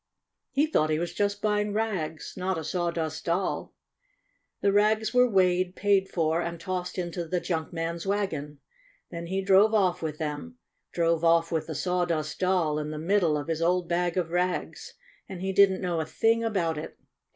He 0.49 0.65
thought 0.65 0.89
he 0.89 0.97
was 0.97 1.13
just 1.13 1.43
buying 1.43 1.73
rags— 1.73 2.33
not 2.35 2.57
a 2.57 2.63
Sawdust 2.63 3.25
Doll. 3.25 3.71
The 4.61 4.71
rags 4.71 5.13
were 5.13 5.29
weighed, 5.29 5.75
paid 5.75 6.09
for, 6.09 6.41
and 6.41 6.59
tossed 6.59 6.97
into 6.97 7.27
the 7.27 7.39
junk 7.39 7.71
man's 7.71 8.07
wagon. 8.07 8.57
Then 9.11 9.27
he 9.27 9.43
drove 9.43 9.75
off 9.75 10.01
with 10.01 10.17
them— 10.17 10.57
drove 10.91 11.23
off 11.23 11.51
with 11.51 11.67
the 11.67 11.75
Sawdust 11.75 12.39
Doll 12.39 12.79
in 12.79 12.89
the 12.89 12.97
middle 12.97 13.37
of 13.37 13.47
his 13.47 13.61
old 13.61 13.87
bag 13.87 14.17
of 14.17 14.31
rags, 14.31 14.95
and 15.29 15.39
he 15.39 15.53
didn't 15.53 15.81
know 15.81 15.99
a 15.99 16.05
thing 16.07 16.43
about 16.43 16.79
it! 16.79 16.97